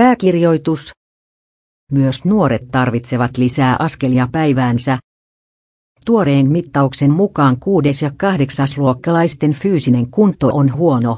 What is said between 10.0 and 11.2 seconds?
kunto on huono.